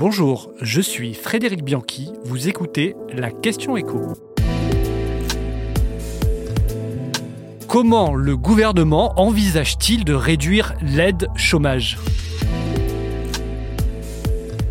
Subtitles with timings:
[0.00, 4.14] Bonjour, je suis Frédéric Bianchi, vous écoutez la question écho.
[7.68, 11.98] Comment le gouvernement envisage-t-il de réduire l'aide chômage?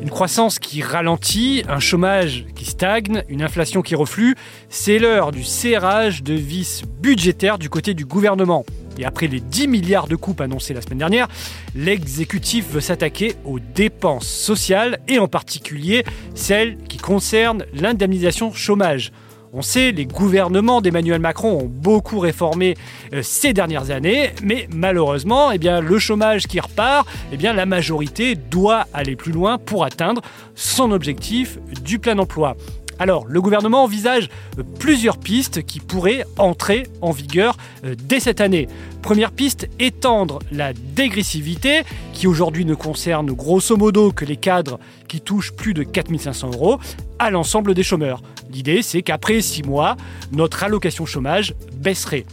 [0.00, 4.36] Une croissance qui ralentit, un chômage qui stagne, une inflation qui reflue,
[4.70, 8.64] c'est l'heure du serrage de vis budgétaire du côté du gouvernement.
[8.98, 11.28] Et après les 10 milliards de coupes annoncés la semaine dernière,
[11.74, 19.12] l'exécutif veut s'attaquer aux dépenses sociales et en particulier celles qui concernent l'indemnisation chômage.
[19.52, 22.76] On sait, les gouvernements d'Emmanuel Macron ont beaucoup réformé
[23.12, 28.86] euh, ces dernières années, mais malheureusement, eh le chômage qui repart, eh la majorité doit
[28.94, 30.22] aller plus loin pour atteindre
[30.54, 32.56] son objectif du plein emploi.
[33.00, 38.42] Alors, le gouvernement envisage euh, plusieurs pistes qui pourraient entrer en vigueur euh, dès cette
[38.42, 38.68] année.
[39.00, 41.80] Première piste, étendre la dégressivité,
[42.12, 46.78] qui aujourd'hui ne concerne grosso modo que les cadres qui touchent plus de 4500 euros,
[47.18, 48.20] à l'ensemble des chômeurs.
[48.52, 49.96] L'idée, c'est qu'après 6 mois,
[50.30, 52.26] notre allocation chômage baisserait.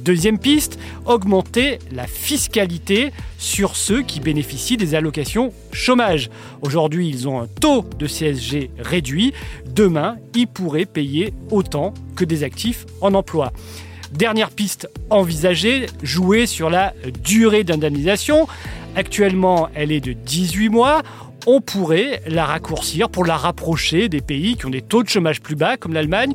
[0.00, 6.30] Deuxième piste, augmenter la fiscalité sur ceux qui bénéficient des allocations chômage.
[6.62, 9.34] Aujourd'hui, ils ont un taux de CSG réduit.
[9.66, 13.52] Demain, ils pourraient payer autant que des actifs en emploi.
[14.12, 18.48] Dernière piste envisagée, jouer sur la durée d'indemnisation.
[18.96, 21.02] Actuellement, elle est de 18 mois
[21.46, 25.40] on pourrait la raccourcir pour la rapprocher des pays qui ont des taux de chômage
[25.40, 26.34] plus bas, comme l'Allemagne,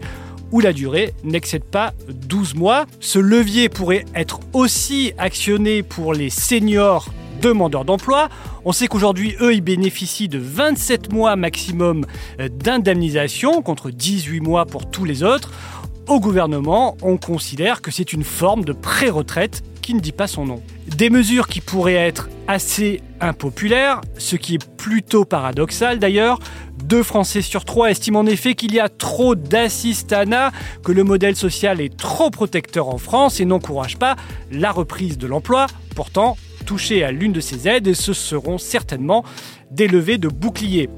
[0.52, 2.86] où la durée n'excède pas 12 mois.
[3.00, 7.10] Ce levier pourrait être aussi actionné pour les seniors
[7.42, 8.30] demandeurs d'emploi.
[8.64, 12.06] On sait qu'aujourd'hui, eux, ils bénéficient de 27 mois maximum
[12.40, 15.52] euh, d'indemnisation contre 18 mois pour tous les autres.
[16.08, 20.46] Au gouvernement, on considère que c'est une forme de pré-retraite qui ne dit pas son
[20.46, 20.62] nom.
[20.88, 26.40] Des mesures qui pourraient être assez impopulaires, ce qui est plutôt paradoxal d'ailleurs.
[26.86, 30.52] Deux Français sur trois estiment en effet qu'il y a trop d'assistanat,
[30.84, 34.16] que le modèle social est trop protecteur en France et n'encourage pas
[34.52, 35.66] la reprise de l'emploi.
[35.96, 36.38] Pourtant,
[36.68, 39.26] touchés à l'une de ces aides, ce seront certainement
[39.72, 40.92] des levées de boucliers.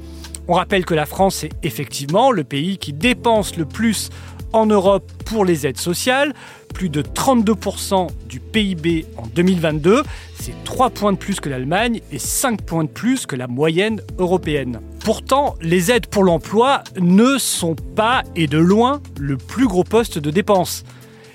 [0.49, 4.09] On rappelle que la France est effectivement le pays qui dépense le plus
[4.51, 6.33] en Europe pour les aides sociales,
[6.73, 10.03] plus de 32% du PIB en 2022,
[10.39, 14.01] c'est 3 points de plus que l'Allemagne et 5 points de plus que la moyenne
[14.19, 14.79] européenne.
[15.03, 20.17] Pourtant, les aides pour l'emploi ne sont pas et de loin le plus gros poste
[20.17, 20.83] de dépenses.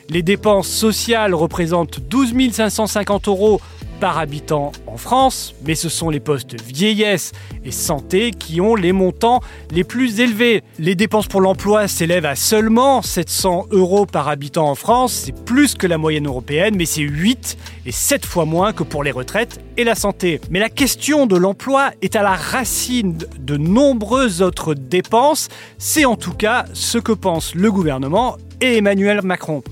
[0.09, 3.61] Les dépenses sociales représentent 12 550 euros
[4.03, 7.31] par habitant en France, mais ce sont les postes vieillesse
[7.65, 9.39] et santé qui ont les montants
[9.71, 10.65] les plus élevés.
[10.81, 15.77] Les dépenses pour l'emploi s'élèvent à seulement 700 euros par habitant en France, c'est plus
[15.77, 19.61] que la moyenne européenne, mais c'est 8 et 7 fois moins que pour les retraites
[19.77, 20.41] et la santé.
[20.51, 25.49] Mais la question de l'emploi est à la racine de nombreuses autres dépenses,
[25.79, 29.63] c'est en tout cas ce que pense le gouvernement et Emmanuel Macron.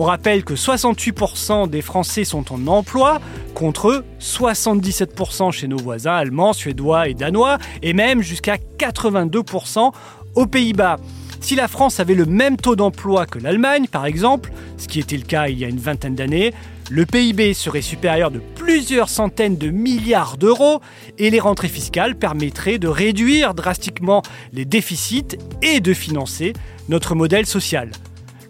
[0.00, 3.20] On rappelle que 68% des Français sont en emploi,
[3.58, 9.90] contre 77% chez nos voisins allemands, suédois et danois, et même jusqu'à 82%
[10.36, 10.96] aux Pays-Bas.
[11.40, 15.16] Si la France avait le même taux d'emploi que l'Allemagne, par exemple, ce qui était
[15.16, 16.54] le cas il y a une vingtaine d'années,
[16.88, 20.80] le PIB serait supérieur de plusieurs centaines de milliards d'euros
[21.18, 26.52] et les rentrées fiscales permettraient de réduire drastiquement les déficits et de financer
[26.88, 27.90] notre modèle social.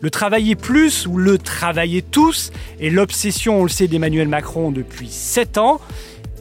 [0.01, 5.09] Le travailler plus ou le travailler tous est l'obsession, on le sait, d'Emmanuel Macron depuis
[5.09, 5.81] 7 ans.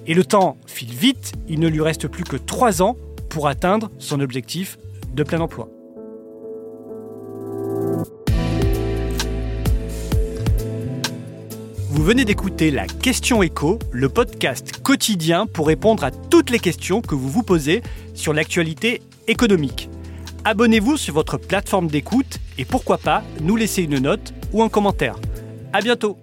[0.06, 2.96] Et le temps file vite, il ne lui reste plus que 3 ans
[3.30, 4.78] pour atteindre son objectif
[5.14, 5.70] de plein emploi.
[11.90, 17.02] Vous venez d'écouter la Question Écho, le podcast quotidien pour répondre à toutes les questions
[17.02, 17.82] que vous vous posez
[18.14, 19.90] sur l'actualité économique.
[20.50, 25.20] Abonnez-vous sur votre plateforme d'écoute et pourquoi pas nous laisser une note ou un commentaire.
[25.74, 26.18] À bientôt